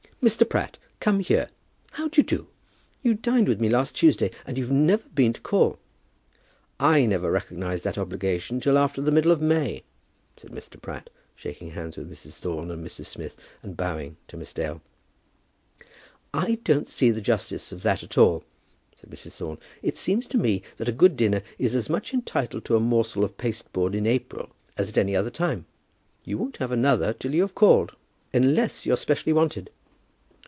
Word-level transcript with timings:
"Mr. 0.23 0.47
Pratt, 0.47 0.77
come 0.99 1.19
here. 1.19 1.49
How 1.93 2.07
d'ye 2.07 2.21
do? 2.23 2.45
You 3.01 3.15
dined 3.15 3.47
with 3.47 3.59
me 3.59 3.67
last 3.69 3.95
Tuesday, 3.95 4.29
and 4.45 4.55
you've 4.55 4.69
never 4.69 5.01
been 5.09 5.33
to 5.33 5.41
call." 5.41 5.79
"I 6.79 7.07
never 7.07 7.31
recognize 7.31 7.81
that 7.81 7.97
obligation 7.97 8.59
till 8.59 8.77
after 8.77 9.01
the 9.01 9.11
middle 9.11 9.31
of 9.31 9.41
May," 9.41 9.81
said 10.37 10.51
Mr. 10.51 10.79
Pratt, 10.79 11.09
shaking 11.35 11.71
hands 11.71 11.97
with 11.97 12.07
Mrs. 12.07 12.33
Thorne 12.33 12.69
and 12.69 12.85
Mrs. 12.85 13.07
Smith, 13.07 13.35
and 13.63 13.75
bowing 13.75 14.15
to 14.27 14.37
Miss 14.37 14.53
Dale. 14.53 14.83
"I 16.35 16.59
don't 16.63 16.87
see 16.87 17.09
the 17.09 17.19
justice 17.19 17.71
of 17.71 17.81
that 17.81 18.03
at 18.03 18.15
all," 18.15 18.43
said 18.95 19.09
Mrs. 19.09 19.31
Thorne. 19.37 19.57
"It 19.81 19.97
seems 19.97 20.27
to 20.27 20.37
me 20.37 20.61
that 20.77 20.87
a 20.87 20.91
good 20.91 21.17
dinner 21.17 21.41
is 21.57 21.73
as 21.75 21.89
much 21.89 22.13
entitled 22.13 22.63
to 22.65 22.75
a 22.75 22.79
morsel 22.79 23.23
of 23.23 23.39
pasteboard 23.39 23.95
in 23.95 24.05
April 24.05 24.49
as 24.77 24.87
at 24.89 24.99
any 24.99 25.15
other 25.15 25.31
time. 25.31 25.65
You 26.23 26.37
won't 26.37 26.57
have 26.57 26.71
another 26.71 27.11
till 27.11 27.33
you 27.33 27.41
have 27.41 27.55
called, 27.55 27.95
unless 28.31 28.85
you're 28.85 28.97
specially 28.97 29.33
wanted." 29.33 29.71